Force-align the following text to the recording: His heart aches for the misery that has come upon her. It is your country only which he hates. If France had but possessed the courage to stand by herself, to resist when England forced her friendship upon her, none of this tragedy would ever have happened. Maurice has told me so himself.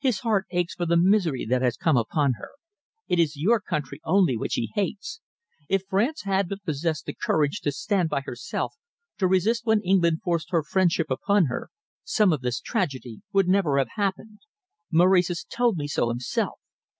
His 0.00 0.18
heart 0.26 0.46
aches 0.50 0.74
for 0.74 0.86
the 0.86 0.96
misery 0.96 1.44
that 1.46 1.62
has 1.62 1.76
come 1.76 1.96
upon 1.96 2.32
her. 2.32 2.48
It 3.06 3.20
is 3.20 3.36
your 3.36 3.60
country 3.60 4.00
only 4.02 4.36
which 4.36 4.54
he 4.54 4.72
hates. 4.74 5.20
If 5.68 5.84
France 5.88 6.22
had 6.22 6.48
but 6.48 6.64
possessed 6.64 7.06
the 7.06 7.14
courage 7.14 7.60
to 7.60 7.70
stand 7.70 8.08
by 8.08 8.22
herself, 8.22 8.74
to 9.18 9.28
resist 9.28 9.66
when 9.66 9.80
England 9.82 10.22
forced 10.24 10.50
her 10.50 10.64
friendship 10.64 11.12
upon 11.12 11.44
her, 11.44 11.70
none 12.18 12.32
of 12.32 12.40
this 12.40 12.60
tragedy 12.60 13.22
would 13.32 13.48
ever 13.54 13.78
have 13.78 13.90
happened. 13.94 14.40
Maurice 14.90 15.28
has 15.28 15.44
told 15.48 15.76
me 15.76 15.86
so 15.86 16.08
himself. 16.08 16.58